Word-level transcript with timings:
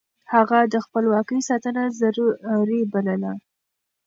هغه 0.33 0.59
د 0.73 0.75
خپلواکۍ 0.85 1.39
ساتنه 1.49 1.83
ضروري 1.99 2.81
بلله. 2.91 3.33